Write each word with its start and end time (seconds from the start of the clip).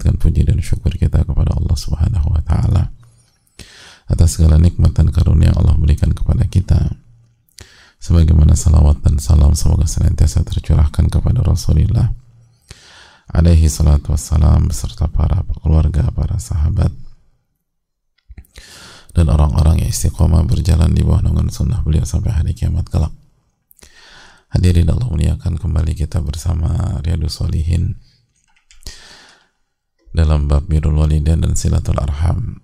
Panjatkan 0.00 0.16
puji 0.16 0.48
dan 0.48 0.56
syukur 0.64 0.96
kita 0.96 1.28
kepada 1.28 1.52
Allah 1.52 1.76
subhanahu 1.76 2.32
wa 2.32 2.40
ta'ala 2.40 2.88
atas 4.08 4.40
segala 4.40 4.56
nikmat 4.56 4.96
dan 4.96 5.12
karunia 5.12 5.52
yang 5.52 5.60
Allah 5.60 5.76
berikan 5.76 6.08
kepada 6.16 6.48
kita. 6.48 6.96
Sebagaimana 8.00 8.56
salawat 8.56 9.04
dan 9.04 9.20
salam 9.20 9.52
semoga 9.52 9.84
senantiasa 9.84 10.40
tercurahkan 10.40 11.12
kepada 11.12 11.44
Rasulullah 11.44 12.16
alaihi 13.28 13.68
salatu 13.68 14.16
wassalam 14.16 14.72
beserta 14.72 15.04
para 15.04 15.44
keluarga, 15.60 16.08
para 16.08 16.40
sahabat 16.40 16.88
dan 19.12 19.26
orang-orang 19.28 19.84
yang 19.84 19.92
istiqomah 19.92 20.48
berjalan 20.48 20.96
di 20.96 21.04
bawah 21.04 21.20
naungan 21.20 21.52
sunnah 21.52 21.84
beliau 21.84 22.08
sampai 22.08 22.32
hari 22.32 22.56
kiamat 22.56 22.88
kelak. 22.88 23.12
Hadirin 24.48 24.88
Allah 24.88 25.12
muliakan 25.12 25.60
kembali 25.60 25.92
kita 25.92 26.24
bersama 26.24 26.98
Riyadus 27.04 27.36
Solihin 27.36 28.00
dalam 30.10 30.50
bab 30.50 30.66
birul 30.66 30.98
walidain 30.98 31.42
dan 31.42 31.54
silatul 31.54 31.98
arham. 32.02 32.58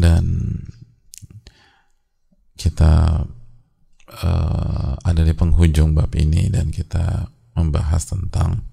Dan 0.00 0.56
kita 2.56 3.24
uh, 4.08 4.92
ada 5.00 5.22
di 5.24 5.32
penghujung 5.36 5.92
bab 5.92 6.12
ini 6.16 6.48
dan 6.48 6.72
kita 6.72 7.28
membahas 7.56 8.08
tentang 8.08 8.64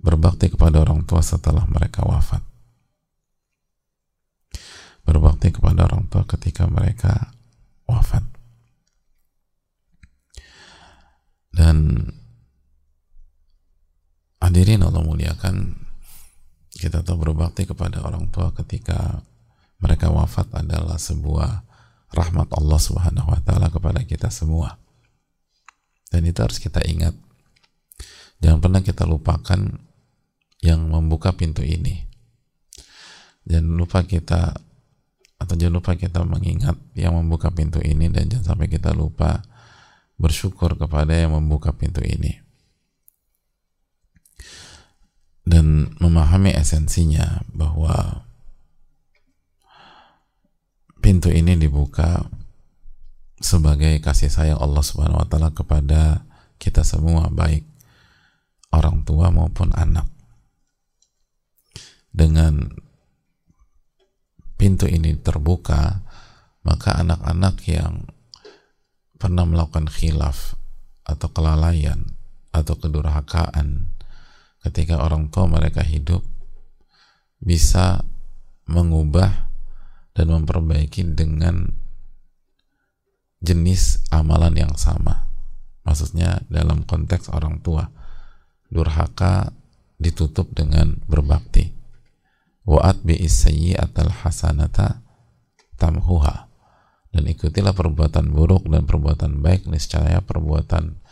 berbakti 0.00 0.52
kepada 0.52 0.84
orang 0.84 1.04
tua 1.04 1.20
setelah 1.20 1.64
mereka 1.68 2.04
wafat. 2.04 2.40
Berbakti 5.04 5.52
kepada 5.52 5.84
orang 5.84 6.08
tua 6.08 6.24
ketika 6.24 6.64
mereka 6.64 7.32
wafat. 7.84 8.24
Dan 11.52 12.08
hadirin 14.44 14.84
Allah 14.84 15.00
muliakan 15.00 15.72
kita 16.76 17.00
tahu 17.00 17.30
berbakti 17.30 17.64
kepada 17.64 18.04
orang 18.04 18.28
tua 18.28 18.52
ketika 18.52 19.24
mereka 19.80 20.12
wafat 20.12 20.52
adalah 20.52 21.00
sebuah 21.00 21.64
rahmat 22.12 22.52
Allah 22.52 22.80
Subhanahu 22.80 23.32
wa 23.32 23.40
taala 23.40 23.72
kepada 23.72 24.04
kita 24.04 24.28
semua. 24.28 24.76
Dan 26.12 26.28
itu 26.28 26.38
harus 26.44 26.60
kita 26.60 26.84
ingat. 26.84 27.16
Jangan 28.38 28.60
pernah 28.60 28.82
kita 28.84 29.08
lupakan 29.08 29.80
yang 30.62 30.80
membuka 30.86 31.34
pintu 31.34 31.64
ini. 31.64 32.04
Jangan 33.48 33.74
lupa 33.74 34.04
kita 34.04 34.54
atau 35.40 35.54
jangan 35.58 35.82
lupa 35.82 35.98
kita 35.98 36.22
mengingat 36.22 36.78
yang 36.94 37.16
membuka 37.18 37.50
pintu 37.50 37.82
ini 37.82 38.08
dan 38.08 38.30
jangan 38.30 38.54
sampai 38.54 38.70
kita 38.70 38.94
lupa 38.94 39.44
bersyukur 40.16 40.78
kepada 40.78 41.12
yang 41.12 41.34
membuka 41.34 41.74
pintu 41.74 42.00
ini 42.00 42.43
dan 45.44 45.92
memahami 46.00 46.56
esensinya 46.56 47.44
bahwa 47.52 48.24
pintu 51.04 51.28
ini 51.28 51.60
dibuka 51.60 52.24
sebagai 53.44 54.00
kasih 54.00 54.32
sayang 54.32 54.56
Allah 54.56 54.80
Subhanahu 54.80 55.20
wa 55.20 55.28
taala 55.28 55.52
kepada 55.52 56.24
kita 56.56 56.80
semua 56.80 57.28
baik 57.28 57.68
orang 58.72 59.04
tua 59.04 59.28
maupun 59.28 59.68
anak. 59.76 60.08
Dengan 62.08 62.72
pintu 64.56 64.88
ini 64.88 65.12
terbuka 65.20 66.00
maka 66.64 66.96
anak-anak 67.04 67.60
yang 67.68 68.08
pernah 69.20 69.44
melakukan 69.44 69.92
khilaf 69.92 70.56
atau 71.04 71.28
kelalaian 71.28 72.16
atau 72.48 72.80
kedurhakaan 72.80 73.93
ketika 74.64 74.98
orang 74.98 75.28
tua 75.28 75.44
mereka 75.44 75.84
hidup 75.84 76.24
bisa 77.44 78.00
mengubah 78.64 79.52
dan 80.16 80.32
memperbaiki 80.32 81.04
dengan 81.12 81.68
jenis 83.44 84.00
amalan 84.08 84.56
yang 84.56 84.74
sama. 84.80 85.28
Maksudnya 85.84 86.40
dalam 86.48 86.88
konteks 86.88 87.28
orang 87.28 87.60
tua 87.60 87.92
durhaka 88.72 89.52
ditutup 90.00 90.48
dengan 90.56 90.96
berbakti. 91.04 91.76
Wa'at 92.64 93.04
bi'isayyi'atal 93.04 94.24
hasanata 94.24 95.04
tamhuha. 95.76 96.48
Dan 97.12 97.28
ikutilah 97.28 97.76
perbuatan 97.76 98.32
buruk 98.32 98.66
dan 98.72 98.88
perbuatan 98.88 99.44
baik 99.44 99.68
niscaya 99.68 100.24
perbuatan 100.24 101.03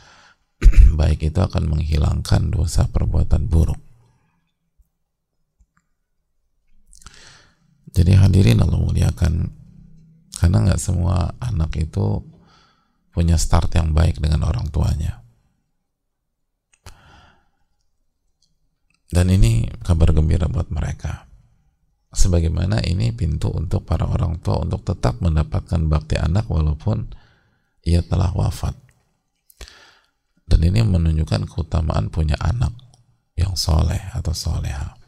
baik 1.00 1.27
itu 1.27 1.39
akan 1.39 1.69
menghilangkan 1.71 2.53
dosa 2.53 2.87
perbuatan 2.89 3.49
buruk. 3.50 3.81
Jadi 7.93 8.17
hadirin 8.17 8.65
Allah 8.65 8.81
muliakan 8.81 9.53
karena 10.41 10.59
nggak 10.65 10.81
semua 10.81 11.37
anak 11.39 11.77
itu 11.77 12.25
punya 13.12 13.37
start 13.37 13.77
yang 13.77 13.93
baik 13.93 14.19
dengan 14.19 14.49
orang 14.49 14.73
tuanya. 14.73 15.21
Dan 19.12 19.29
ini 19.29 19.69
kabar 19.84 20.17
gembira 20.17 20.49
buat 20.49 20.73
mereka. 20.73 21.29
Sebagaimana 22.17 22.81
ini 22.89 23.12
pintu 23.12 23.53
untuk 23.53 23.84
para 23.84 24.09
orang 24.09 24.41
tua 24.41 24.65
untuk 24.65 24.89
tetap 24.89 25.21
mendapatkan 25.21 25.84
bakti 25.84 26.17
anak 26.17 26.49
walaupun 26.49 27.12
ia 27.84 28.00
telah 28.00 28.33
wafat 28.33 28.73
dan 30.48 30.60
ini 30.62 30.82
menunjukkan 30.84 31.48
keutamaan 31.48 32.12
punya 32.12 32.36
anak 32.38 32.75
yang 33.38 33.56
soleh 33.56 34.00
atau 34.12 34.34
soleha 34.36 34.98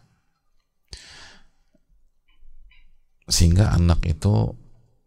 sehingga 3.24 3.72
anak 3.72 4.04
itu 4.04 4.52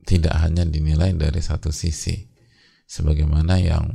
tidak 0.08 0.40
hanya 0.42 0.66
dinilai 0.66 1.14
dari 1.14 1.42
satu 1.44 1.70
sisi 1.70 2.26
sebagaimana 2.88 3.62
yang 3.62 3.86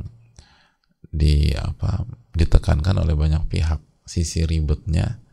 di 1.13 1.51
apa 1.53 2.07
ditekankan 2.33 3.03
oleh 3.03 3.13
banyak 3.13 3.43
pihak 3.51 3.81
sisi 4.07 4.47
ribetnya 4.47 5.23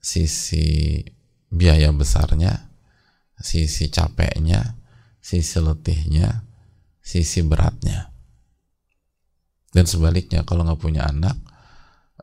sisi 0.00 1.04
biaya 1.52 1.92
besarnya, 1.92 2.72
sisi 3.36 3.92
capeknya, 3.92 4.80
sisi 5.20 5.60
letihnya, 5.60 6.46
sisi 7.04 7.44
beratnya. 7.44 8.09
Dan 9.70 9.86
sebaliknya 9.86 10.42
kalau 10.42 10.66
nggak 10.66 10.82
punya 10.82 11.06
anak, 11.06 11.38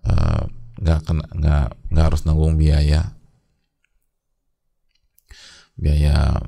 eh, 0.04 0.44
nggak 0.84 1.00
uh, 1.08 1.28
nggak 1.32 1.68
nggak 1.96 2.06
harus 2.06 2.28
nanggung 2.28 2.60
biaya, 2.60 3.16
biaya 5.80 6.44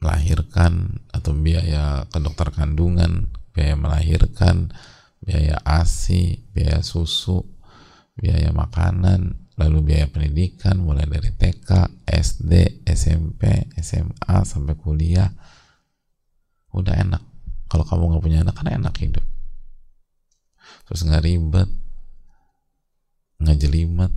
melahirkan 0.00 1.04
atau 1.12 1.36
biaya 1.36 2.08
ke 2.08 2.18
dokter 2.18 2.48
kandungan, 2.48 3.28
biaya 3.52 3.76
melahirkan, 3.76 4.72
biaya 5.20 5.60
ASI, 5.68 6.48
biaya 6.56 6.80
susu, 6.80 7.44
biaya 8.16 8.56
makanan, 8.56 9.52
lalu 9.60 9.92
biaya 9.92 10.08
pendidikan 10.08 10.80
mulai 10.80 11.04
dari 11.04 11.28
TK, 11.28 12.02
SD, 12.08 12.82
SMP, 12.88 13.68
SMA 13.78 14.36
sampai 14.48 14.74
kuliah. 14.80 15.28
Udah 16.72 16.96
enak. 16.96 17.20
Kalau 17.68 17.84
kamu 17.84 18.16
nggak 18.16 18.24
punya 18.24 18.38
anak 18.40 18.56
kan 18.56 18.68
enak 18.72 18.96
hidup 18.96 19.31
terus 20.86 21.02
nggak 21.06 21.24
ribet. 21.24 21.70
Nggak 23.42 23.58
jelimet. 23.58 24.12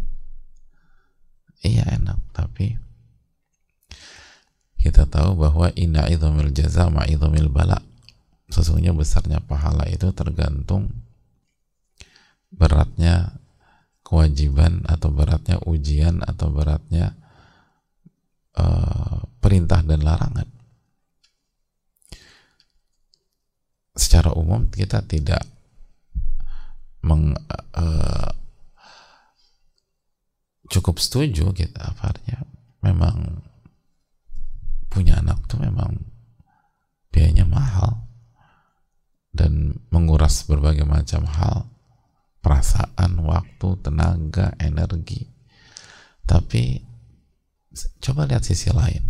Iya 1.66 1.86
enak. 1.98 2.20
Tapi 2.36 2.78
kita 4.86 5.10
tahu 5.10 5.34
bahwa 5.34 5.74
inna 5.74 6.06
idhamil 6.06 6.54
jaza 6.54 6.86
ma'idhamil 6.94 7.50
bala. 7.50 7.82
Sesungguhnya 8.54 8.94
besarnya 8.94 9.42
pahala 9.42 9.90
itu 9.90 10.14
tergantung 10.14 10.94
beratnya 12.54 13.34
kewajiban 14.06 14.86
atau 14.86 15.10
beratnya 15.10 15.58
ujian 15.66 16.22
atau 16.22 16.54
beratnya 16.54 17.18
uh, 18.54 19.26
perintah 19.42 19.82
dan 19.82 20.06
larangan. 20.06 20.46
Secara 23.98 24.38
umum 24.38 24.70
kita 24.70 25.02
tidak 25.10 25.42
meng, 27.06 27.38
uh, 27.78 28.30
cukup 30.66 30.98
setuju 30.98 31.54
kita 31.54 31.94
apa 31.94 32.10
artinya 32.10 32.42
memang 32.82 33.46
punya 34.90 35.22
anak 35.22 35.46
tuh 35.46 35.62
memang 35.62 36.02
biayanya 37.14 37.46
mahal 37.46 38.06
dan 39.36 39.76
menguras 39.92 40.48
berbagai 40.48 40.88
macam 40.88 41.28
hal 41.28 41.68
perasaan, 42.40 43.26
waktu, 43.26 43.68
tenaga, 43.82 44.54
energi. 44.62 45.26
Tapi 46.22 46.78
coba 48.00 48.30
lihat 48.30 48.46
sisi 48.46 48.70
lain. 48.70 49.02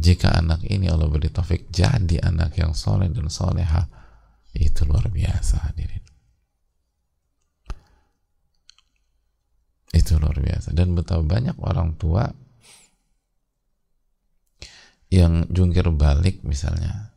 Jika 0.00 0.38
anak 0.38 0.64
ini 0.64 0.88
Allah 0.88 1.10
beri 1.12 1.28
taufik 1.28 1.68
jadi 1.68 2.24
anak 2.24 2.56
yang 2.56 2.72
soleh 2.72 3.12
dan 3.12 3.28
soleha 3.28 3.99
itu 4.54 4.82
luar 4.82 5.06
biasa 5.06 5.70
hadirin. 5.70 6.02
Itu 9.94 10.18
luar 10.18 10.38
biasa. 10.38 10.74
Dan 10.74 10.94
betapa 10.98 11.22
banyak 11.22 11.54
orang 11.62 11.94
tua 11.94 12.26
yang 15.10 15.46
jungkir 15.50 15.86
balik 15.90 16.42
misalnya 16.46 17.10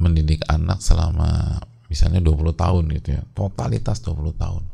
mendidik 0.00 0.40
anak 0.48 0.80
selama 0.80 1.60
misalnya 1.92 2.24
20 2.24 2.56
tahun 2.56 2.84
gitu 3.00 3.08
ya. 3.20 3.22
Totalitas 3.36 4.00
20 4.04 4.36
tahun. 4.36 4.64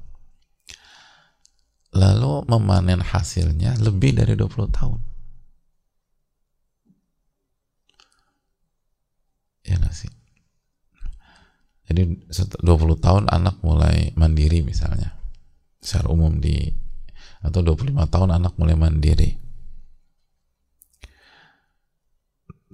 Lalu 1.96 2.32
memanen 2.50 3.00
hasilnya 3.02 3.78
lebih 3.82 4.14
dari 4.14 4.38
20 4.38 4.68
tahun. 4.70 5.00
Ya 9.66 9.82
gak 9.82 9.94
sih 9.98 10.25
jadi 11.86 12.02
20 12.02 12.98
tahun 12.98 13.30
anak 13.30 13.62
mulai 13.62 14.10
mandiri 14.18 14.66
misalnya. 14.66 15.14
Secara 15.78 16.10
umum 16.10 16.42
di 16.42 16.66
atau 17.46 17.62
25 17.62 18.10
tahun 18.10 18.34
anak 18.34 18.58
mulai 18.58 18.74
mandiri. 18.74 19.38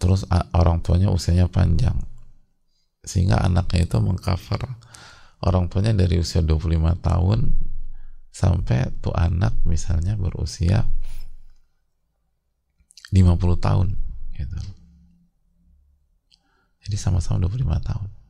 Terus 0.01 0.25
orang 0.57 0.81
tuanya 0.81 1.13
usianya 1.13 1.45
panjang. 1.53 2.01
Sehingga 3.05 3.45
anaknya 3.45 3.85
itu 3.85 4.01
mengcover 4.01 4.65
orang 5.45 5.69
tuanya 5.69 5.93
dari 5.93 6.17
usia 6.17 6.41
25 6.41 6.97
tahun 7.05 7.53
sampai 8.33 8.97
tuh 9.05 9.13
anak 9.13 9.53
misalnya 9.69 10.17
berusia 10.17 10.89
50 13.13 13.37
tahun 13.61 13.93
gitu. 14.41 14.59
Jadi 16.89 16.97
sama-sama 16.97 17.45
25 17.45 17.77
tahun 17.85 18.22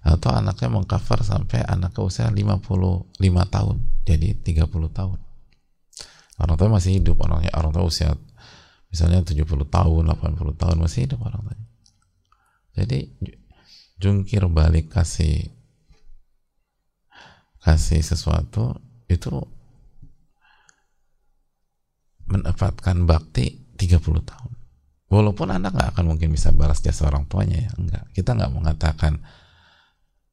atau 0.00 0.32
anaknya 0.32 0.72
mengcover 0.72 1.20
sampai 1.20 1.60
anak 1.68 1.92
ke 1.92 2.00
usia 2.00 2.28
55 2.32 3.12
tahun 3.52 3.76
jadi 4.08 4.28
30 4.40 4.64
tahun. 4.96 5.18
Orang 6.40 6.56
tua 6.56 6.68
masih 6.72 6.96
hidup 6.96 7.20
orangnya 7.20 7.52
orang 7.52 7.72
tua 7.76 7.84
usia 7.84 8.16
misalnya 8.88 9.20
70 9.20 9.44
tahun 9.68 10.02
80 10.08 10.56
tahun 10.56 10.76
masih 10.80 11.04
hidup 11.04 11.20
orang 11.20 11.44
tuanya. 11.44 11.66
Jadi 12.80 12.98
jungkir 14.00 14.48
balik 14.48 14.88
kasih 14.88 15.52
kasih 17.60 18.00
sesuatu 18.00 18.80
itu 19.04 19.36
mendapatkan 22.24 22.96
bakti 23.04 23.60
30 23.76 24.00
tahun. 24.00 24.52
Walaupun 25.10 25.50
anak 25.52 25.76
nggak 25.76 25.88
akan 25.92 26.04
mungkin 26.14 26.32
bisa 26.32 26.54
balas 26.56 26.80
jasa 26.80 27.10
orang 27.10 27.26
tuanya 27.28 27.68
ya 27.68 27.70
enggak 27.76 28.04
kita 28.16 28.32
nggak 28.32 28.54
mengatakan 28.54 29.20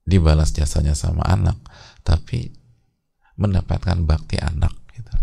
dibalas 0.07 0.55
jasanya 0.55 0.95
sama 0.95 1.27
anak 1.27 1.59
tapi 2.07 2.55
mendapatkan 3.35 4.07
bakti 4.07 4.39
anak 4.39 4.71
gitu. 4.95 5.13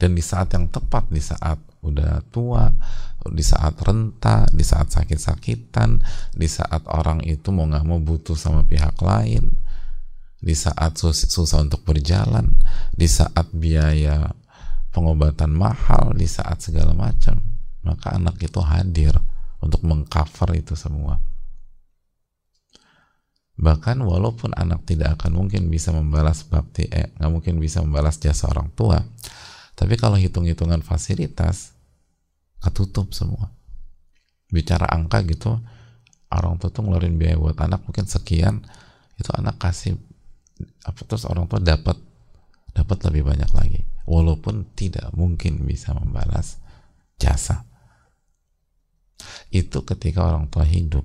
dan 0.00 0.10
di 0.16 0.24
saat 0.24 0.56
yang 0.56 0.72
tepat 0.72 1.12
di 1.12 1.20
saat 1.20 1.60
udah 1.80 2.20
tua, 2.28 2.68
di 3.32 3.40
saat 3.40 3.76
renta, 3.80 4.44
di 4.52 4.64
saat 4.64 4.92
sakit-sakitan, 4.92 6.00
di 6.32 6.48
saat 6.48 6.84
orang 6.88 7.24
itu 7.24 7.52
mau 7.52 7.64
nggak 7.68 7.84
mau 7.88 8.00
butuh 8.00 8.36
sama 8.36 8.64
pihak 8.68 9.00
lain, 9.00 9.48
di 10.40 10.52
saat 10.56 10.96
sus 10.96 11.28
susah 11.28 11.64
untuk 11.64 11.84
berjalan, 11.84 12.52
di 12.92 13.08
saat 13.08 13.48
biaya 13.52 14.32
pengobatan 14.92 15.52
mahal, 15.52 16.12
di 16.16 16.28
saat 16.28 16.60
segala 16.60 16.92
macam, 16.92 17.40
maka 17.84 18.16
anak 18.16 18.40
itu 18.40 18.60
hadir 18.60 19.16
untuk 19.60 19.84
mengcover 19.84 20.56
itu 20.56 20.76
semua. 20.76 21.20
Bahkan 23.60 24.00
walaupun 24.00 24.56
anak 24.56 24.88
tidak 24.88 25.20
akan 25.20 25.36
mungkin 25.36 25.68
bisa 25.68 25.92
membalas 25.92 26.48
bakti, 26.48 26.88
eh, 26.88 27.12
nggak 27.20 27.28
mungkin 27.28 27.60
bisa 27.60 27.84
membalas 27.84 28.16
jasa 28.16 28.48
orang 28.48 28.72
tua, 28.72 29.04
tapi 29.76 30.00
kalau 30.00 30.16
hitung-hitungan 30.16 30.80
fasilitas, 30.80 31.76
ketutup 32.64 33.12
semua. 33.12 33.52
Bicara 34.48 34.88
angka 34.88 35.20
gitu, 35.28 35.60
orang 36.32 36.56
tua 36.56 36.72
tuh 36.72 36.88
ngeluarin 36.88 37.20
biaya 37.20 37.36
buat 37.36 37.60
anak 37.60 37.84
mungkin 37.84 38.08
sekian, 38.08 38.64
itu 39.20 39.28
anak 39.36 39.60
kasih 39.60 40.00
apa 40.84 41.00
terus 41.08 41.24
orang 41.24 41.48
tua 41.48 41.60
dapat 41.60 41.96
dapat 42.72 42.98
lebih 43.12 43.28
banyak 43.28 43.50
lagi. 43.52 43.80
Walaupun 44.08 44.72
tidak 44.72 45.12
mungkin 45.12 45.68
bisa 45.68 45.92
membalas 45.92 46.56
jasa. 47.20 47.68
Itu 49.52 49.84
ketika 49.84 50.24
orang 50.24 50.48
tua 50.48 50.64
hidup 50.64 51.04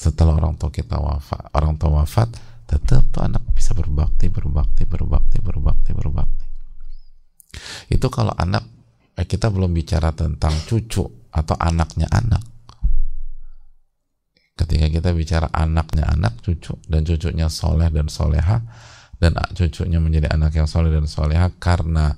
setelah 0.00 0.40
orang 0.40 0.56
tua 0.56 0.72
kita 0.72 0.96
wafat 0.96 1.52
orang 1.52 1.76
tua 1.76 2.00
wafat 2.00 2.32
tetap 2.64 3.04
tuh 3.12 3.20
anak 3.20 3.44
bisa 3.52 3.76
berbakti 3.76 4.32
berbakti 4.32 4.88
berbakti 4.88 5.36
berbakti 5.44 5.90
berbakti 5.92 6.44
itu 7.90 8.06
kalau 8.08 8.32
anak 8.38 8.64
eh, 9.18 9.26
kita 9.26 9.50
belum 9.50 9.74
bicara 9.74 10.14
tentang 10.14 10.54
cucu 10.64 11.04
atau 11.30 11.56
anaknya 11.58 12.10
anak. 12.10 12.42
Ketika 14.54 14.86
kita 14.92 15.10
bicara 15.16 15.48
anaknya 15.56 16.04
anak, 16.04 16.44
cucu 16.44 16.76
dan 16.84 17.00
cucunya 17.08 17.48
soleh 17.48 17.88
dan 17.88 18.12
soleha 18.12 18.60
dan 19.16 19.32
cucunya 19.56 19.96
menjadi 20.00 20.32
anak 20.36 20.52
yang 20.52 20.68
soleh 20.68 20.92
dan 20.92 21.08
soleha 21.08 21.48
karena 21.56 22.16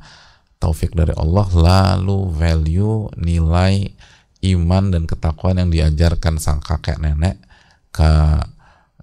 taufik 0.59 0.95
dari 0.95 1.15
Allah 1.15 1.47
lalu 1.55 2.31
value 2.35 3.11
nilai 3.19 3.95
iman 4.43 4.85
dan 4.91 5.07
ketakwaan 5.07 5.63
yang 5.63 5.71
diajarkan 5.71 6.39
sang 6.43 6.59
kakek 6.59 6.99
nenek 6.99 7.39
ke 7.93 8.11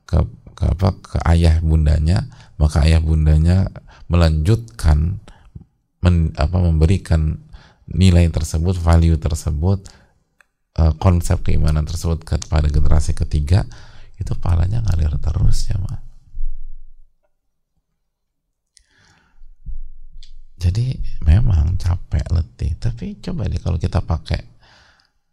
ke 0.10 0.17
ke 0.58 0.63
apa 0.65 0.89
ke 1.00 1.17
ayah 1.29 1.62
bundanya 1.63 2.27
maka 2.60 2.84
ayah 2.84 3.00
bundanya 3.00 3.72
melanjutkan 4.12 5.24
men, 6.03 6.36
apa 6.36 6.58
memberikan 6.60 7.39
nilai 7.89 8.29
tersebut, 8.29 8.77
value 8.77 9.17
tersebut, 9.17 9.81
uh, 10.77 10.93
konsep 11.01 11.41
keimanan 11.41 11.86
tersebut 11.86 12.22
kepada 12.22 12.69
generasi 12.69 13.17
ketiga 13.17 13.65
itu 14.19 14.36
pahalanya 14.36 14.84
ngalir 14.84 15.15
terus 15.17 15.72
ya 15.72 15.79
ma. 15.79 15.96
Jadi 20.60 20.91
memang 21.24 21.79
capek 21.79 22.27
letih, 22.36 22.75
tapi 22.75 23.15
coba 23.24 23.48
deh 23.48 23.63
kalau 23.63 23.79
kita 23.79 24.03
pakai 24.03 24.43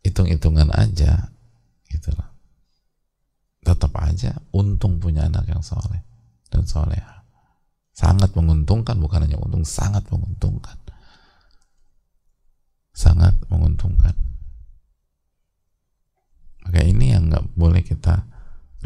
hitung-hitungan 0.06 0.70
aja, 0.70 1.34
gitu 1.90 2.14
loh. 2.14 2.25
Tetap 3.66 3.90
aja 3.98 4.38
untung 4.54 5.02
punya 5.02 5.26
anak 5.26 5.50
yang 5.50 5.58
soleh 5.58 6.06
dan 6.46 6.62
soleha. 6.70 7.26
Sangat 7.90 8.30
menguntungkan 8.38 8.94
bukan 9.02 9.26
hanya 9.26 9.42
untung 9.42 9.66
sangat 9.66 10.06
menguntungkan. 10.06 10.78
Sangat 12.94 13.34
menguntungkan. 13.50 14.14
Maka 16.62 16.80
ini 16.86 17.10
yang 17.10 17.26
nggak 17.26 17.58
boleh 17.58 17.82
kita 17.82 18.22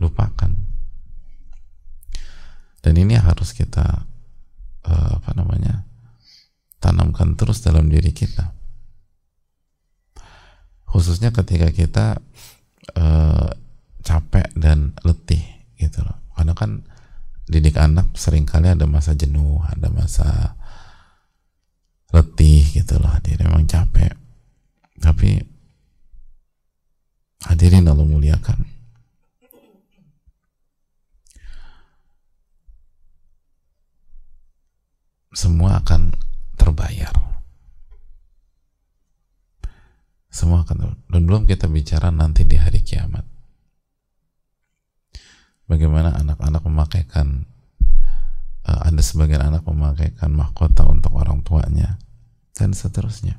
lupakan. 0.01 0.53
Dan 2.81 2.95
ini 2.97 3.21
harus 3.21 3.53
kita 3.53 4.09
uh, 4.89 5.11
apa 5.21 5.37
namanya 5.37 5.85
tanamkan 6.81 7.37
terus 7.37 7.61
dalam 7.61 7.93
diri 7.93 8.17
kita. 8.17 8.57
Khususnya 10.89 11.31
ketika 11.31 11.69
kita 11.71 12.07
uh, 12.97 13.50
capek 14.11 14.51
dan 14.59 14.99
letih 15.07 15.43
gitu 15.79 16.03
loh. 16.03 16.19
Karena 16.35 16.59
kan 16.59 16.83
didik 17.47 17.79
anak 17.79 18.11
sering 18.19 18.43
kali 18.43 18.67
ada 18.67 18.91
masa 18.91 19.15
jenuh, 19.15 19.63
ada 19.63 19.87
masa 19.87 20.59
letih 22.11 22.67
gitu 22.75 22.99
loh. 22.99 23.07
Hadir 23.07 23.39
memang 23.39 23.71
capek. 23.71 24.11
Tapi 24.99 25.39
hadirin 27.47 27.87
Allah 27.87 28.03
muliakan. 28.03 28.67
Semua 35.31 35.79
akan 35.79 36.11
terbayar. 36.59 37.15
Semua 40.27 40.67
akan 40.67 40.99
dan 41.07 41.23
belum 41.23 41.47
kita 41.47 41.71
bicara 41.71 42.11
nanti 42.11 42.43
di 42.43 42.59
hari 42.59 42.83
kiamat 42.83 43.40
bagaimana 45.71 46.19
anak-anak 46.19 46.67
memakaikan 46.67 47.47
uh, 48.67 48.81
ada 48.91 48.99
sebagian 48.99 49.39
anak 49.39 49.63
memakaikan 49.63 50.35
mahkota 50.35 50.83
untuk 50.91 51.15
orang 51.15 51.47
tuanya 51.47 51.95
dan 52.59 52.75
seterusnya. 52.75 53.39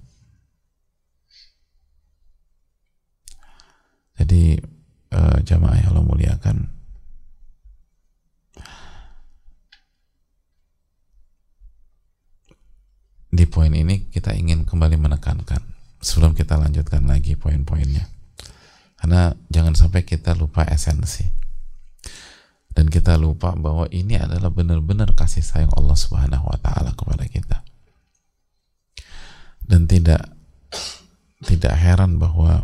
Jadi 4.16 4.64
uh, 5.12 5.44
jamaah 5.44 5.76
yang 5.76 5.92
Allah 5.92 6.08
muliakan 6.08 6.72
di 13.28 13.44
poin 13.44 13.74
ini 13.76 14.08
kita 14.08 14.32
ingin 14.40 14.64
kembali 14.64 14.96
menekankan 14.96 15.60
sebelum 16.00 16.32
kita 16.32 16.56
lanjutkan 16.56 17.04
lagi 17.12 17.36
poin-poinnya. 17.36 18.08
Karena 19.02 19.34
jangan 19.50 19.74
sampai 19.74 20.06
kita 20.06 20.38
lupa 20.38 20.62
esensi 20.70 21.41
dan 22.72 22.88
kita 22.88 23.20
lupa 23.20 23.52
bahwa 23.52 23.84
ini 23.92 24.16
adalah 24.16 24.48
benar-benar 24.48 25.12
kasih 25.12 25.44
sayang 25.44 25.72
Allah 25.76 25.98
Subhanahu 26.00 26.48
wa 26.48 26.58
taala 26.60 26.96
kepada 26.96 27.28
kita. 27.28 27.68
Dan 29.60 29.88
tidak 29.92 30.24
tidak 31.44 31.76
heran 31.76 32.16
bahwa 32.16 32.64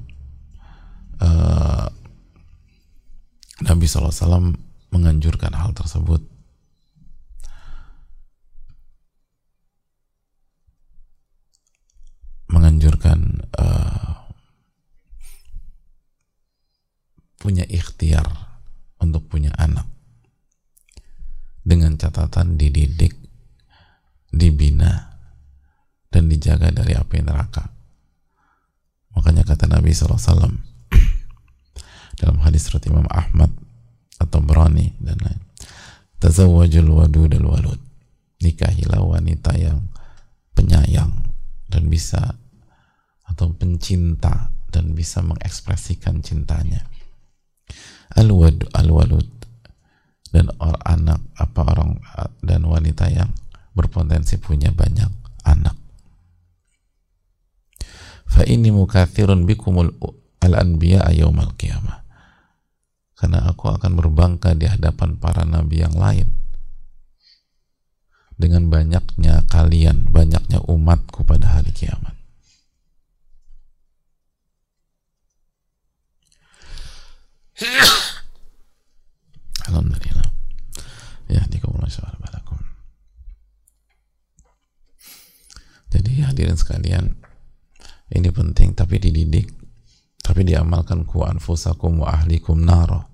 uh, 1.19 1.87
Nabi 3.57 3.85
SAW 3.89 4.53
menganjurkan 4.93 5.51
hal 5.57 5.73
tersebut 5.75 6.21
menganjurkan 12.47 13.43
uh, 13.59 14.31
punya 17.43 17.67
ikhtiar 17.67 18.23
untuk 19.03 19.27
punya 19.27 19.51
anak 19.59 19.96
dengan 21.67 21.99
catatan 21.99 22.55
dididik, 22.55 23.11
dibina, 24.31 25.19
dan 26.07 26.31
dijaga 26.31 26.71
dari 26.71 26.95
api 26.95 27.19
neraka. 27.19 27.67
Makanya 29.11 29.43
kata 29.43 29.67
Nabi 29.67 29.91
SAW 29.91 30.55
dalam 32.23 32.37
hadis 32.39 32.71
riwayat 32.71 32.87
Imam 32.87 33.07
Ahmad 33.11 33.51
atau 34.15 34.39
Berani 34.39 34.95
dan 35.03 35.19
lain. 35.19 35.43
Tazawwajul 36.23 36.87
wadud 36.87 37.35
al 37.35 37.45
walud. 37.45 37.81
Nikahilah 38.39 39.03
wanita 39.03 39.57
yang 39.59 39.91
penyayang 40.55 41.11
dan 41.67 41.91
bisa 41.91 42.37
atau 43.27 43.51
pencinta 43.51 44.55
dan 44.71 44.95
bisa 44.95 45.19
mengekspresikan 45.19 46.23
cintanya. 46.23 46.85
Al-wad 48.15 48.71
al-walud 48.71 49.36
dan 50.33 50.51
orang 50.59 50.83
anak 50.83 51.19
apa 51.39 51.61
orang 51.63 51.91
dan 52.43 52.67
wanita 52.67 53.07
yang 53.07 53.31
berpotensi 53.77 54.41
punya 54.41 54.73
banyak 54.73 55.07
anak. 55.45 55.77
Fa 58.27 58.43
ini 58.43 58.73
mukathirun 58.73 59.47
bikumul 59.47 59.95
al-anbiya 60.43 61.07
yaumal 61.15 61.55
qiyamah. 61.55 62.03
Karena 63.17 63.49
aku 63.49 63.73
akan 63.73 63.97
berbangga 63.97 64.53
di 64.53 64.69
hadapan 64.69 65.17
para 65.17 65.41
nabi 65.41 65.81
yang 65.81 65.97
lain 65.97 66.29
dengan 68.37 68.69
banyaknya 68.69 69.49
kalian, 69.49 70.05
banyaknya 70.13 70.61
umatku 70.69 71.25
pada 71.25 71.57
hari 71.57 71.73
kiamat. 71.73 72.13
Alhamdulillah. 79.67 80.29
Ya, 81.27 81.43
balakum. 82.21 82.61
Jadi 85.89 86.21
hadirin 86.47 86.55
sekalian, 86.63 87.05
ini 88.15 88.31
penting 88.31 88.71
tapi 88.71 89.03
dididik, 89.03 89.51
tapi 90.23 90.47
diamalkan 90.47 91.03
ku 91.03 91.27
anfusakum 91.27 92.07
wa 92.07 92.15
ahlikum 92.15 92.63
naro. 92.63 93.11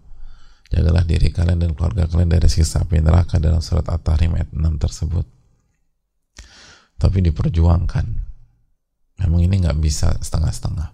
Jagalah 0.69 1.01
diri 1.01 1.33
kalian 1.33 1.57
dan 1.65 1.71
keluarga 1.73 2.05
kalian 2.05 2.29
dari 2.29 2.45
siksa 2.45 2.85
api 2.85 3.01
neraka 3.01 3.41
dalam 3.41 3.61
surat 3.61 3.89
At-Tahrim 3.89 4.37
ayat 4.37 4.53
6 4.53 4.81
tersebut. 4.81 5.25
Tapi 6.97 7.17
diperjuangkan. 7.25 8.05
Memang 9.21 9.41
ini 9.41 9.65
nggak 9.65 9.77
bisa 9.81 10.17
setengah-setengah. 10.17 10.89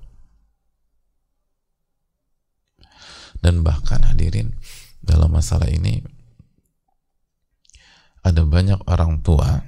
Dan 3.39 3.63
bahkan 3.63 4.03
hadirin 4.03 4.55
dalam 5.00 5.31
masalah 5.31 5.72
ini 5.72 6.03
ada 8.19 8.43
banyak 8.43 8.84
orang 8.84 9.24
tua 9.24 9.63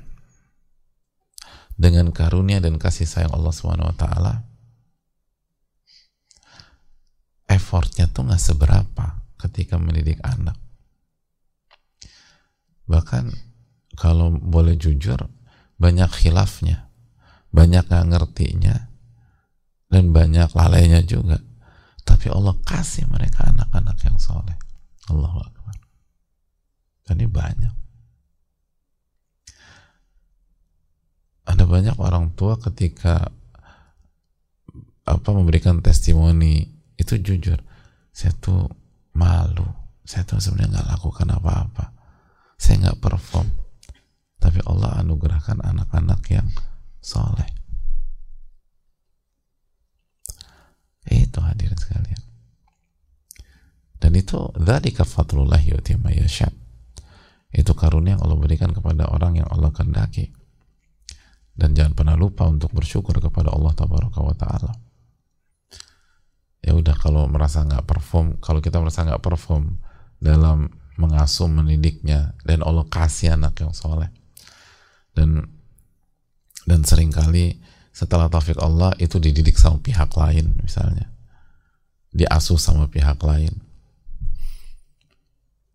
dengan 1.82 2.14
karunia 2.14 2.62
dan 2.62 2.78
kasih 2.78 3.10
sayang 3.10 3.34
Allah 3.34 3.50
Subhanahu 3.50 3.90
wa 3.90 3.98
taala 3.98 4.34
effortnya 7.50 8.06
tuh 8.06 8.30
nggak 8.30 8.38
seberapa 8.38 9.06
ketika 9.42 9.82
mendidik 9.82 10.22
anak. 10.22 10.56
Bahkan 12.86 13.34
kalau 13.98 14.30
boleh 14.30 14.78
jujur 14.78 15.18
banyak 15.82 16.08
khilafnya 16.14 16.92
banyak 17.52 17.84
nggak 17.84 18.08
ngertinya 18.08 18.76
dan 19.92 20.14
banyak 20.16 20.54
lalainya 20.56 21.04
juga. 21.04 21.42
Tapi 22.02 22.32
Allah 22.32 22.56
kasih 22.64 23.10
mereka 23.12 23.50
anak-anak 23.50 23.98
yang 24.08 24.18
soleh. 24.22 24.56
Allahu 25.12 25.38
Akbar. 25.44 25.76
Dan 27.06 27.20
ini 27.20 27.28
banyak 27.28 27.81
ada 31.52 31.68
banyak 31.68 32.00
orang 32.00 32.32
tua 32.32 32.56
ketika 32.56 33.28
apa 35.04 35.30
memberikan 35.36 35.84
testimoni 35.84 36.64
itu 36.96 37.20
jujur 37.20 37.60
saya 38.12 38.36
tuh 38.38 38.68
malu. 39.16 39.66
Saya 40.04 40.28
tuh 40.28 40.44
sebenarnya 40.44 40.80
nggak 40.80 40.90
lakukan 41.00 41.28
apa-apa. 41.32 41.86
Saya 42.60 42.88
nggak 42.88 43.00
perform. 43.00 43.48
Tapi 44.42 44.60
Allah 44.68 45.00
anugerahkan 45.00 45.64
anak-anak 45.64 46.22
yang 46.28 46.48
soleh. 47.00 47.48
Itu 51.08 51.40
hadirin 51.40 51.78
sekalian. 51.78 52.22
Dan 54.02 54.12
itu 54.18 54.50
dari 54.58 54.92
fadlullah 54.92 55.62
yu'ti 55.62 55.94
itu 57.52 57.72
karunia 57.76 58.16
yang 58.16 58.24
Allah 58.24 58.40
berikan 58.40 58.72
kepada 58.72 59.12
orang 59.12 59.44
yang 59.44 59.48
Allah 59.52 59.70
kehendaki 59.76 60.32
dan 61.56 61.76
jangan 61.76 61.94
pernah 61.94 62.16
lupa 62.16 62.48
untuk 62.48 62.72
bersyukur 62.72 63.20
kepada 63.20 63.52
Allah 63.52 63.76
Taala. 63.76 64.72
Ya 66.62 66.78
udah 66.78 66.96
kalau 66.96 67.26
merasa 67.26 67.66
nggak 67.66 67.86
perform 67.90 68.38
kalau 68.38 68.62
kita 68.62 68.78
merasa 68.78 69.02
nggak 69.04 69.24
perform 69.24 69.82
dalam 70.22 70.70
mengasuh 70.96 71.50
mendidiknya 71.50 72.38
dan 72.46 72.62
Allah 72.62 72.86
kasih 72.88 73.34
anak 73.36 73.58
yang 73.60 73.74
soleh. 73.74 74.14
Dan 75.12 75.42
dan 76.70 76.86
sering 76.86 77.10
kali 77.10 77.58
setelah 77.92 78.32
taufik 78.32 78.56
Allah 78.62 78.96
itu 79.02 79.18
dididik 79.18 79.58
sama 79.58 79.82
pihak 79.82 80.14
lain 80.16 80.56
misalnya. 80.62 81.10
Diasuh 82.14 82.60
sama 82.62 82.88
pihak 82.88 83.20
lain. 83.26 83.52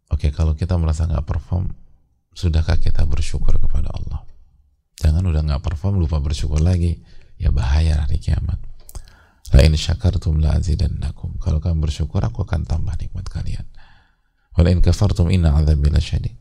Oke 0.09 0.30
kalau 0.30 0.54
kita 0.54 0.78
merasa 0.78 1.04
nggak 1.04 1.26
perform 1.26 1.75
sudahkah 2.33 2.78
kita 2.78 3.02
bersyukur 3.04 3.59
kepada 3.59 3.90
Allah 3.90 4.25
jangan 5.06 5.22
udah 5.22 5.42
nggak 5.46 5.62
perform 5.62 6.02
lupa 6.02 6.18
bersyukur 6.18 6.58
lagi. 6.58 6.98
Ya 7.38 7.54
bahaya 7.54 8.02
hari 8.02 8.18
kiamat. 8.18 8.58
La 9.54 9.62
in 9.62 9.78
syakartum 9.78 10.42
la 10.42 10.58
azidannakum. 10.58 11.38
Kalau 11.38 11.62
kamu 11.62 11.86
bersyukur 11.86 12.18
aku 12.26 12.42
akan 12.42 12.66
tambah 12.66 12.98
nikmat 12.98 13.30
kalian. 13.30 13.62
Wala 14.58 14.75
in 14.75 14.82
kafartum 14.82 15.30
inna 15.30 15.54
azabi 15.54 15.86
lasyadid 15.92 16.34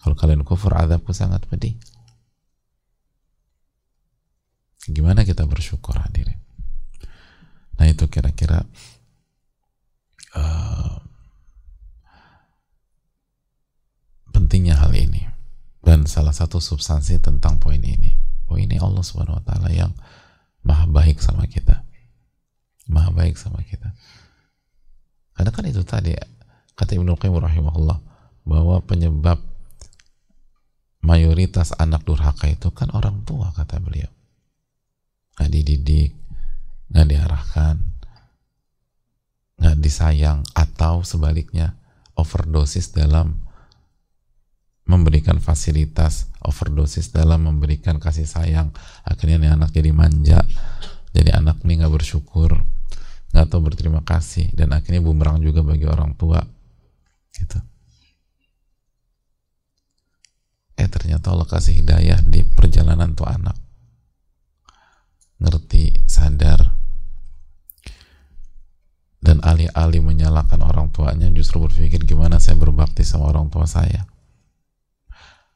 kalau 0.00 0.16
kalian 0.16 0.42
kufur 0.48 0.72
azabku 0.72 1.12
sangat 1.12 1.44
pedih. 1.44 1.76
Gimana 4.88 5.28
kita 5.28 5.44
bersyukur 5.44 5.92
hadirin? 6.00 6.40
Nah 7.76 7.86
itu 7.88 8.08
kira-kira 8.08 8.64
uh, 10.36 10.96
pentingnya 14.32 14.80
hal 14.80 14.92
ini 14.96 15.28
dan 15.84 15.99
salah 16.10 16.34
satu 16.34 16.58
substansi 16.58 17.22
tentang 17.22 17.62
poin 17.62 17.78
ini. 17.78 18.18
Poin 18.50 18.66
ini 18.66 18.82
Allah 18.82 19.06
subhanahu 19.06 19.38
wa 19.38 19.44
ta'ala 19.46 19.70
yang 19.70 19.94
maha 20.66 20.90
baik 20.90 21.22
sama 21.22 21.46
kita. 21.46 21.86
Maha 22.90 23.14
baik 23.14 23.38
sama 23.38 23.62
kita. 23.62 23.94
Karena 25.38 25.54
kan 25.54 25.64
itu 25.70 25.86
tadi 25.86 26.18
kata 26.74 26.98
Ibnu 26.98 27.14
Qayyim 27.14 27.38
rahimahullah 27.38 27.98
bahwa 28.42 28.82
penyebab 28.82 29.38
mayoritas 31.06 31.70
anak 31.78 32.02
durhaka 32.02 32.50
itu 32.50 32.74
kan 32.74 32.90
orang 32.90 33.22
tua 33.22 33.54
kata 33.54 33.78
beliau. 33.78 34.10
Nggak 35.38 35.50
dididik 35.54 36.20
nggak 36.90 37.06
diarahkan 37.06 37.76
nggak 39.60 39.76
disayang 39.78 40.42
atau 40.56 41.06
sebaliknya 41.06 41.78
overdosis 42.18 42.90
dalam 42.90 43.44
memberikan 44.90 45.38
fasilitas 45.38 46.26
overdosis 46.42 47.14
dalam 47.14 47.46
memberikan 47.46 48.02
kasih 48.02 48.26
sayang. 48.26 48.74
Akhirnya 49.06 49.38
nih 49.38 49.50
anak 49.54 49.70
jadi 49.70 49.94
manja 49.94 50.42
jadi 51.10 51.38
anak 51.38 51.62
nih 51.66 51.82
nggak 51.82 51.94
bersyukur 51.94 52.62
nggak 53.30 53.46
tahu 53.46 53.70
berterima 53.70 54.02
kasih 54.02 54.50
dan 54.58 54.74
akhirnya 54.74 55.02
bumerang 55.06 55.38
juga 55.38 55.62
bagi 55.62 55.86
orang 55.86 56.18
tua 56.18 56.42
gitu. 57.30 57.58
Eh 60.74 60.88
ternyata 60.90 61.30
Allah 61.30 61.46
kasih 61.46 61.78
hidayah 61.78 62.18
di 62.26 62.42
perjalanan 62.42 63.14
tuh 63.14 63.30
anak. 63.30 63.54
Ngerti 65.38 66.10
sadar. 66.10 66.74
Dan 69.20 69.44
alih-alih 69.44 70.00
menyalahkan 70.00 70.58
orang 70.64 70.90
tuanya 70.90 71.28
justru 71.30 71.60
berpikir 71.60 72.02
gimana 72.08 72.40
saya 72.42 72.56
berbakti 72.56 73.04
sama 73.04 73.28
orang 73.30 73.52
tua 73.52 73.68
saya 73.68 74.09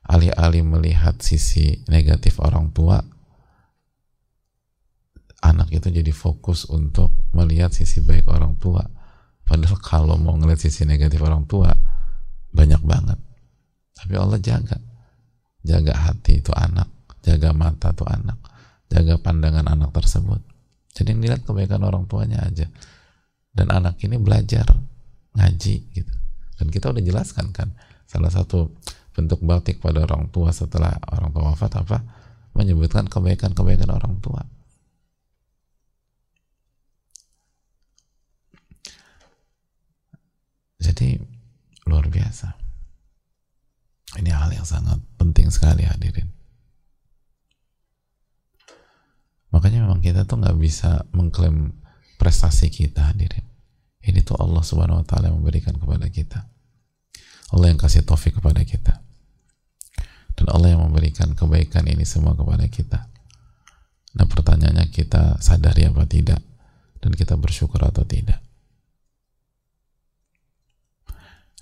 alih-alih 0.04 0.64
melihat 0.64 1.16
sisi 1.20 1.80
negatif 1.88 2.40
orang 2.40 2.70
tua 2.73 3.00
anak 5.44 5.68
itu 5.76 5.92
jadi 5.92 6.08
fokus 6.11 6.64
untuk 6.73 7.12
melihat 7.37 7.68
sisi 7.68 8.00
baik 8.00 8.25
orang 8.32 8.56
tua. 8.56 8.80
Padahal 9.44 9.76
kalau 9.76 10.16
mau 10.16 10.32
ngeliat 10.40 10.56
sisi 10.56 10.88
negatif 10.88 11.20
orang 11.20 11.44
tua 11.44 11.68
banyak 12.49 12.80
banget. 12.80 13.20
Tapi 13.92 14.16
Allah 14.16 14.40
jaga. 14.40 14.80
Jaga 15.61 15.92
hati 15.96 16.40
itu 16.40 16.52
anak 16.56 16.88
jaga 17.25 17.56
mata 17.56 17.88
itu 17.92 18.04
anak 18.04 18.37
jaga 18.88 19.20
pandangan 19.20 19.68
anak 19.68 19.92
tersebut. 19.92 20.40
Jadi 20.96 21.16
dilihat 21.16 21.44
kebaikan 21.44 21.84
orang 21.84 22.08
tuanya 22.08 22.40
aja. 22.40 22.64
Dan 23.54 23.68
anak 23.68 24.00
ini 24.00 24.16
belajar 24.16 24.64
ngaji 25.37 25.76
gitu. 25.92 26.14
Dan 26.56 26.73
kita 26.73 26.88
udah 26.88 27.02
jelaskan 27.04 27.52
kan 27.52 27.68
salah 28.08 28.32
satu 28.32 28.73
bentuk 29.14 29.38
bakti 29.47 29.78
kepada 29.78 30.02
orang 30.02 30.26
tua 30.35 30.50
setelah 30.50 30.99
orang 31.14 31.30
tua 31.30 31.54
wafat 31.54 31.78
apa? 31.78 32.02
Menyebutkan 32.59 33.06
kebaikan-kebaikan 33.06 33.90
orang 33.94 34.18
tua. 34.18 34.42
Jadi 40.83 41.16
luar 41.87 42.11
biasa. 42.11 42.59
Ini 44.18 44.30
hal 44.30 44.50
yang 44.54 44.66
sangat 44.66 44.99
penting 45.18 45.50
sekali 45.50 45.87
hadirin. 45.87 46.30
Makanya 49.54 49.87
memang 49.87 50.02
kita 50.02 50.26
tuh 50.26 50.42
nggak 50.42 50.59
bisa 50.59 51.06
mengklaim 51.14 51.78
prestasi 52.18 52.71
kita 52.71 53.14
hadirin. 53.14 53.47
Ini 54.04 54.23
tuh 54.26 54.38
Allah 54.38 54.61
subhanahu 54.61 55.00
wa 55.02 55.06
ta'ala 55.06 55.30
yang 55.30 55.38
memberikan 55.40 55.75
kepada 55.78 56.06
kita. 56.11 56.47
Allah 57.54 57.71
yang 57.71 57.78
kasih 57.78 58.02
taufik 58.02 58.38
kepada 58.38 58.62
kita 58.66 59.03
dan 60.44 60.60
Allah 60.60 60.76
yang 60.76 60.84
memberikan 60.84 61.32
kebaikan 61.32 61.88
ini 61.88 62.04
semua 62.04 62.36
kepada 62.36 62.68
kita. 62.68 63.08
Nah 64.20 64.28
pertanyaannya 64.28 64.92
kita 64.92 65.40
sadari 65.40 65.88
apa 65.88 66.04
tidak? 66.04 66.36
Dan 67.00 67.16
kita 67.16 67.40
bersyukur 67.40 67.80
atau 67.80 68.04
tidak? 68.04 68.44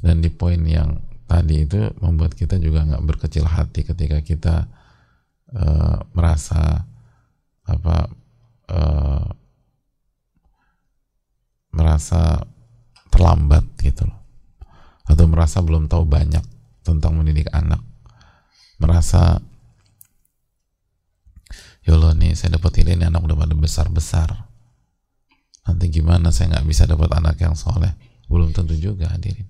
Dan 0.02 0.18
di 0.18 0.34
poin 0.34 0.58
yang 0.66 0.98
tadi 1.30 1.62
itu 1.62 1.94
membuat 2.02 2.34
kita 2.34 2.58
juga 2.58 2.82
nggak 2.82 3.06
berkecil 3.06 3.46
hati 3.46 3.86
ketika 3.86 4.18
kita 4.18 4.66
uh, 5.54 6.02
merasa 6.18 6.82
apa 7.62 8.10
uh, 8.66 9.30
merasa 11.70 12.42
terlambat 13.14 13.62
gitu 13.78 14.10
loh. 14.10 14.18
Atau 15.06 15.30
merasa 15.30 15.62
belum 15.62 15.86
tahu 15.86 16.02
banyak 16.02 16.42
tentang 16.82 17.14
mendidik 17.14 17.46
anak 17.54 17.91
merasa 18.82 19.38
ya 21.86 21.94
Allah 21.94 22.18
nih 22.18 22.34
saya 22.34 22.58
dapat 22.58 22.82
ini 22.82 22.98
anak 22.98 23.22
udah 23.22 23.38
pada 23.38 23.54
besar-besar. 23.54 24.50
Nanti 25.62 25.86
gimana 25.94 26.34
saya 26.34 26.58
nggak 26.58 26.66
bisa 26.66 26.90
dapat 26.90 27.14
anak 27.14 27.38
yang 27.38 27.54
soleh? 27.54 27.94
Belum 28.26 28.50
tentu 28.50 28.74
juga 28.74 29.06
hadirin. 29.14 29.46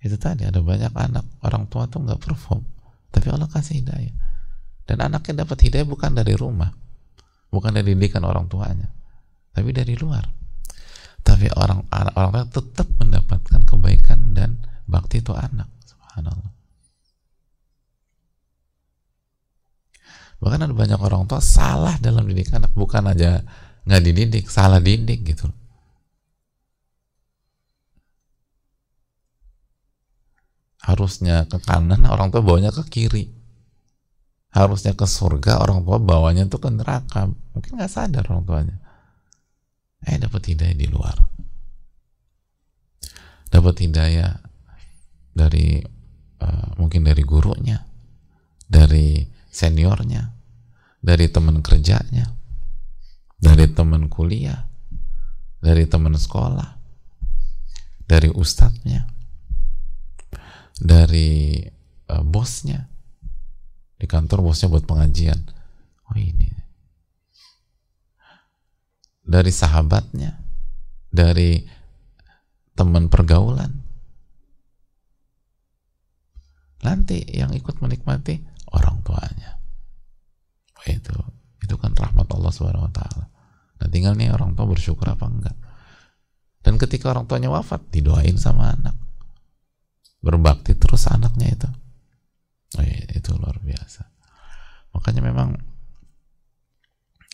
Itu 0.00 0.14
tadi 0.16 0.46
ada 0.46 0.62
banyak 0.62 0.94
anak 0.94 1.26
orang 1.42 1.66
tua 1.66 1.90
tuh 1.90 2.06
nggak 2.06 2.22
perform. 2.22 2.62
Tapi 3.10 3.26
Allah 3.26 3.50
kasih 3.50 3.82
hidayah. 3.82 4.14
Dan 4.86 5.02
anaknya 5.02 5.42
dapat 5.42 5.66
hidayah 5.66 5.86
bukan 5.86 6.14
dari 6.14 6.38
rumah 6.38 6.70
bukan 7.50 7.74
dari 7.74 7.92
didikan 7.92 8.22
orang 8.24 8.46
tuanya 8.46 8.88
tapi 9.50 9.74
dari 9.74 9.98
luar. 9.98 10.24
Tapi 11.20 11.52
orang 11.52 11.84
orang 12.16 12.48
tua 12.48 12.64
tetap 12.64 12.88
mendapatkan 12.96 13.60
kebaikan 13.66 14.32
dan 14.32 14.56
bakti 14.88 15.20
itu 15.20 15.36
anak 15.36 15.68
subhanallah 15.84 16.48
bahkan 20.40 20.64
ada 20.64 20.72
banyak 20.72 20.96
orang 20.96 21.28
tua 21.28 21.38
salah 21.44 22.00
dalam 22.00 22.24
didik 22.24 22.50
anak. 22.56 22.72
Bukan 22.72 23.12
aja 23.12 23.44
nggak 23.84 24.02
dididik 24.02 24.44
salah 24.48 24.80
didik 24.80 25.20
gitu. 25.22 25.46
Harusnya 30.80 31.44
ke 31.44 31.60
kanan 31.60 32.08
orang 32.08 32.32
tua 32.32 32.40
bawanya 32.40 32.72
ke 32.72 32.82
kiri. 32.88 33.28
Harusnya 34.50 34.96
ke 34.96 35.06
surga 35.06 35.62
orang 35.62 35.84
tua 35.84 36.00
bawanya 36.00 36.48
tuh 36.48 36.58
ke 36.58 36.72
neraka. 36.72 37.28
Mungkin 37.54 37.76
nggak 37.76 37.92
sadar 37.92 38.24
orang 38.32 38.44
tuanya. 38.48 38.76
Eh 40.08 40.16
dapat 40.16 40.42
hidayah 40.48 40.74
di 40.74 40.88
luar. 40.88 41.14
Dapat 43.52 43.74
hidayah 43.84 44.40
dari 45.36 45.84
uh, 46.40 46.68
mungkin 46.80 47.04
dari 47.04 47.22
gurunya. 47.22 47.84
Dari 48.64 49.20
seniornya 49.50 50.32
dari 51.02 51.26
teman 51.28 51.60
kerjanya 51.60 52.30
dari 53.36 53.66
teman 53.70 54.06
kuliah 54.06 54.70
dari 55.60 55.84
teman 55.84 56.16
sekolah 56.16 56.78
dari 58.06 58.30
ustadznya 58.32 59.20
dari 60.80 61.60
uh, 62.08 62.24
bosnya. 62.24 62.88
Di 64.00 64.08
kantor 64.08 64.40
bosnya 64.40 64.72
buat 64.72 64.88
pengajian. 64.88 65.36
Oh 66.08 66.16
ini. 66.16 66.48
Dari 69.20 69.52
sahabatnya, 69.52 70.40
dari 71.12 71.62
teman 72.72 73.12
pergaulan. 73.12 73.70
Nanti 76.80 77.28
yang 77.28 77.52
ikut 77.52 77.84
menikmati 77.84 78.40
tuanya. 79.10 79.58
Itu 80.86 81.18
itu 81.60 81.74
kan 81.74 81.90
rahmat 81.98 82.30
Allah 82.30 82.52
Subhanahu 82.54 82.86
wa 82.86 82.92
taala. 82.94 83.26
Nah, 83.82 83.88
tinggal 83.90 84.14
nih 84.14 84.30
orang 84.30 84.54
tua 84.54 84.70
bersyukur 84.70 85.10
apa 85.10 85.26
enggak. 85.26 85.56
Dan 86.62 86.78
ketika 86.78 87.10
orang 87.10 87.26
tuanya 87.26 87.50
wafat, 87.50 87.90
didoain 87.90 88.38
sama 88.38 88.70
anak. 88.70 88.94
Berbakti 90.22 90.76
terus 90.78 91.08
anaknya 91.08 91.48
itu. 91.50 91.68
Oh, 92.78 92.84
iya, 92.84 93.08
itu 93.16 93.32
luar 93.34 93.58
biasa. 93.58 94.06
Makanya 94.94 95.24
memang 95.24 95.58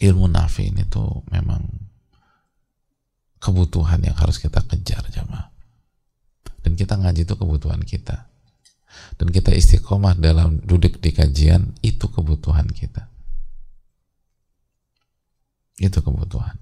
ilmu 0.01 0.31
nafi 0.31 0.71
ini 0.71 0.87
tuh 0.87 1.27
memang 1.29 1.67
kebutuhan 3.43 4.01
yang 4.05 4.17
harus 4.17 4.41
kita 4.41 4.65
kejar 4.65 5.05
jamaah 5.09 5.53
dan 6.67 6.75
kita 6.75 6.99
ngaji 6.99 7.23
itu 7.25 7.35
kebutuhan 7.39 7.81
kita 7.87 8.27
dan 9.17 9.29
kita 9.33 9.53
istiqomah 9.53 10.17
dalam 10.19 10.61
duduk 10.61 11.01
di 11.01 11.11
kajian 11.13 11.77
itu 11.81 12.09
kebutuhan 12.11 12.69
kita. 12.69 13.09
Itu 15.77 16.01
kebutuhan. 16.01 16.57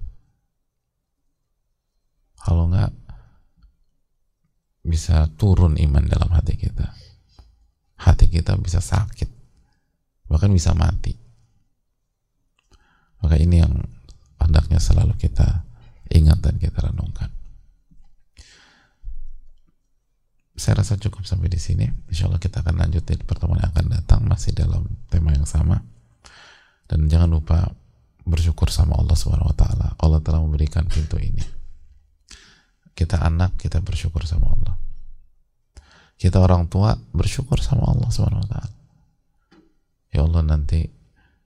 Kalau 2.45 2.69
nggak 2.69 2.93
bisa 4.85 5.25
turun 5.33 5.81
iman 5.81 6.05
dalam 6.05 6.29
hati 6.29 6.53
kita. 6.55 6.93
Hati 7.97 8.29
kita 8.29 8.53
bisa 8.61 8.83
sakit. 8.83 9.27
Bahkan 10.29 10.51
bisa 10.53 10.77
mati. 10.77 11.17
Maka 13.25 13.41
ini 13.41 13.65
yang 13.65 13.73
hendaknya 14.37 14.77
selalu 14.77 15.17
kita 15.17 15.65
ingat 16.13 16.37
dan 16.45 16.61
kita 16.61 16.85
renungkan. 16.85 17.33
Saya 20.55 20.79
rasa 20.79 20.95
cukup 20.95 21.27
sampai 21.27 21.51
di 21.51 21.59
sini. 21.59 21.83
Insya 22.07 22.31
Allah 22.31 22.39
kita 22.39 22.63
akan 22.63 22.79
lanjut 22.79 23.03
di 23.03 23.19
pertemuan 23.19 23.59
yang 23.59 23.71
akan 23.75 23.85
datang 23.91 24.23
masih 24.23 24.55
dalam 24.55 24.87
tema 25.11 25.35
yang 25.35 25.43
sama. 25.43 25.83
Dan 26.87 27.11
jangan 27.11 27.27
lupa 27.27 27.67
bersyukur 28.23 28.71
sama 28.71 28.95
Allah 28.95 29.19
Subhanahu 29.19 29.51
Wa 29.51 29.57
Taala. 29.59 29.87
Allah 29.99 30.19
telah 30.23 30.39
memberikan 30.39 30.87
pintu 30.87 31.19
ini. 31.19 31.43
Kita 32.95 33.19
anak 33.19 33.59
kita 33.59 33.83
bersyukur 33.83 34.23
sama 34.23 34.55
Allah. 34.55 34.79
Kita 36.15 36.39
orang 36.39 36.71
tua 36.71 36.95
bersyukur 36.95 37.59
sama 37.59 37.91
Allah 37.91 38.07
Subhanahu 38.07 38.47
Wa 38.47 38.49
Taala. 38.55 38.75
Ya 40.15 40.23
Allah 40.23 40.41
nanti 40.47 40.87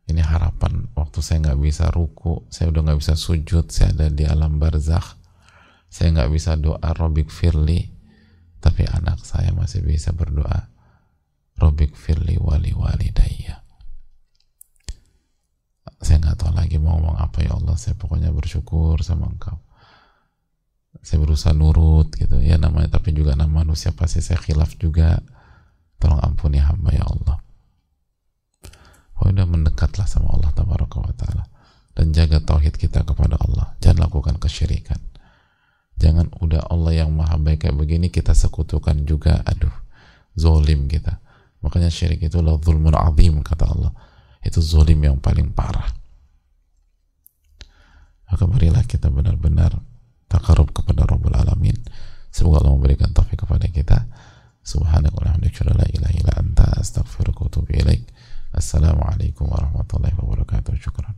ini 0.09 0.21
harapan 0.21 0.89
waktu 0.97 1.21
saya 1.21 1.37
nggak 1.49 1.61
bisa 1.61 1.89
ruku 1.93 2.45
saya 2.49 2.73
udah 2.73 2.81
nggak 2.81 2.99
bisa 3.01 3.13
sujud 3.13 3.69
saya 3.69 3.93
ada 3.93 4.09
di 4.09 4.25
alam 4.25 4.57
barzakh 4.57 5.17
saya 5.89 6.13
nggak 6.17 6.29
bisa 6.33 6.57
doa 6.57 6.89
robik 6.97 7.29
firli 7.29 7.98
tapi 8.59 8.83
anak 8.87 9.23
saya 9.23 9.55
masih 9.55 9.83
bisa 9.83 10.11
berdoa. 10.11 10.67
Robik 11.59 11.95
firli 11.95 12.39
wali 12.39 12.71
walidayya. 12.71 13.63
Saya 15.99 16.23
nggak 16.23 16.37
tahu 16.39 16.51
lagi 16.55 16.79
mau 16.79 16.95
ngomong 16.95 17.19
apa 17.19 17.43
ya 17.43 17.55
Allah. 17.55 17.75
Saya 17.75 17.99
pokoknya 17.99 18.31
bersyukur 18.31 19.03
sama 19.03 19.27
engkau. 19.27 19.59
Saya 21.03 21.19
berusaha 21.19 21.51
nurut 21.51 22.15
gitu. 22.15 22.39
Ya 22.39 22.55
namanya 22.55 22.99
tapi 22.99 23.11
juga 23.11 23.35
nama 23.35 23.63
manusia 23.63 23.91
pasti 23.91 24.23
saya 24.23 24.39
khilaf 24.39 24.79
juga. 24.79 25.19
Tolong 25.99 26.23
ampuni 26.23 26.63
hamba 26.63 26.95
ya 26.95 27.03
Allah. 27.03 27.43
Pokoknya 29.11 29.43
mendekatlah 29.43 30.07
sama 30.07 30.31
Allah 30.31 30.55
tabaraka 30.55 31.03
wa 31.03 31.11
ta'ala. 31.11 31.43
Dan 31.91 32.15
jaga 32.15 32.39
tauhid 32.39 32.79
kita 32.79 33.03
kepada 33.03 33.35
Allah. 33.35 33.75
Jangan 33.83 34.07
lakukan 34.07 34.39
kesyirikan 34.39 35.09
jangan 35.99 36.31
udah 36.39 36.71
Allah 36.71 37.03
yang 37.03 37.11
maha 37.11 37.35
baik 37.35 37.67
kayak 37.67 37.75
begini 37.75 38.07
kita 38.07 38.31
sekutukan 38.31 39.03
juga 39.03 39.43
aduh 39.43 39.71
zolim 40.39 40.87
kita. 40.87 41.19
Makanya 41.59 41.91
syirik 41.91 42.23
itu 42.23 42.39
adalah 42.39 42.55
zulmun 42.63 42.95
azim 42.95 43.43
kata 43.43 43.67
Allah. 43.67 43.91
Itu 44.39 44.63
zolim 44.63 45.03
yang 45.03 45.19
paling 45.19 45.51
parah. 45.51 45.91
Maka 48.31 48.43
marilah 48.47 48.87
kita 48.87 49.11
benar-benar 49.11 49.75
takarub 50.31 50.71
kepada 50.71 51.03
Rabbul 51.03 51.35
Alamin. 51.35 51.75
Semoga 52.31 52.63
Allah 52.63 52.79
memberikan 52.79 53.11
taufik 53.11 53.43
kepada 53.43 53.67
kita. 53.67 54.07
Subhanakallahumma 54.63 55.43
la 55.75 55.85
wa 57.35 57.97
assalamualaikum 58.49 59.45
warahmatullahi 59.45 60.15
wabarakatuh. 60.17 60.73
Syukran 60.77 61.13